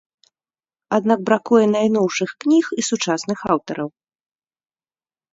Аднак 0.97 1.19
бракуе 1.29 1.65
найноўшых 1.75 2.29
кніг 2.43 2.65
і 2.83 2.85
сучасных 2.89 3.39
аўтараў. 3.57 3.89